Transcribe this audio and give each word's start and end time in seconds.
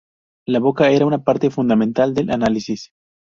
La 0.47 0.57
boca 0.57 0.89
era 0.89 1.05
una 1.05 1.23
parte 1.23 1.51
fundamental 1.51 2.15
del 2.15 2.31
análisis. 2.31 2.89